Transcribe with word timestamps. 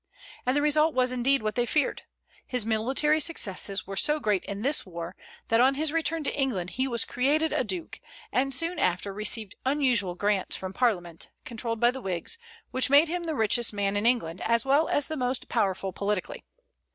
And 0.47 0.57
the 0.57 0.63
result 0.63 0.95
was 0.95 1.11
indeed 1.11 1.43
what 1.43 1.53
they 1.53 1.67
feared. 1.67 2.01
His 2.47 2.65
military 2.65 3.19
successes 3.19 3.85
were 3.85 3.95
so 3.95 4.19
great 4.19 4.43
in 4.45 4.63
this 4.63 4.83
war 4.83 5.15
that 5.49 5.61
on 5.61 5.75
his 5.75 5.91
return 5.91 6.23
to 6.23 6.35
England 6.35 6.71
he 6.71 6.87
was 6.87 7.05
created 7.05 7.53
a 7.53 7.63
duke, 7.63 8.01
and 8.31 8.51
soon 8.51 8.79
after 8.79 9.13
received 9.13 9.53
unusual 9.63 10.15
grants 10.15 10.55
from 10.55 10.73
Parliament, 10.73 11.29
controlled 11.45 11.79
by 11.79 11.91
the 11.91 12.01
Whigs, 12.01 12.39
which 12.71 12.89
made 12.89 13.09
him 13.09 13.25
the 13.25 13.35
richest 13.35 13.73
man 13.73 13.95
in 13.95 14.07
England 14.07 14.41
as 14.43 14.65
well 14.65 14.87
as 14.87 15.05
the 15.07 15.15
most 15.15 15.47
powerful 15.49 15.93
politically. 15.93 16.43